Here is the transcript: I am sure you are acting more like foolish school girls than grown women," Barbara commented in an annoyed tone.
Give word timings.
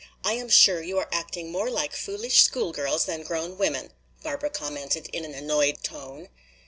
I 0.23 0.33
am 0.33 0.49
sure 0.49 0.81
you 0.81 0.97
are 0.97 1.07
acting 1.11 1.51
more 1.51 1.69
like 1.69 1.93
foolish 1.93 2.41
school 2.41 2.71
girls 2.73 3.05
than 3.05 3.21
grown 3.21 3.55
women," 3.59 3.91
Barbara 4.23 4.49
commented 4.49 5.07
in 5.13 5.23
an 5.25 5.35
annoyed 5.35 5.83
tone. 5.83 6.29